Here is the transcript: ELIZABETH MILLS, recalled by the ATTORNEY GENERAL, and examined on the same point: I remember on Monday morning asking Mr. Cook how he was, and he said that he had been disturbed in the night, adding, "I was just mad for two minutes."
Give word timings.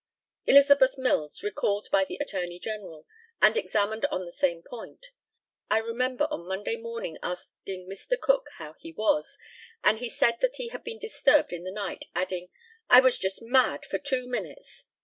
ELIZABETH 0.47 0.97
MILLS, 0.97 1.43
recalled 1.43 1.87
by 1.91 2.03
the 2.03 2.17
ATTORNEY 2.19 2.57
GENERAL, 2.57 3.05
and 3.39 3.55
examined 3.55 4.03
on 4.05 4.25
the 4.25 4.31
same 4.31 4.63
point: 4.63 5.11
I 5.69 5.77
remember 5.77 6.27
on 6.31 6.47
Monday 6.47 6.75
morning 6.75 7.19
asking 7.21 7.87
Mr. 7.87 8.19
Cook 8.19 8.47
how 8.55 8.73
he 8.79 8.91
was, 8.91 9.37
and 9.83 9.99
he 9.99 10.09
said 10.09 10.39
that 10.39 10.55
he 10.55 10.69
had 10.69 10.83
been 10.83 10.97
disturbed 10.97 11.53
in 11.53 11.65
the 11.65 11.71
night, 11.71 12.05
adding, 12.15 12.49
"I 12.89 12.99
was 12.99 13.19
just 13.19 13.43
mad 13.43 13.85
for 13.85 13.99
two 13.99 14.27
minutes." 14.27 14.87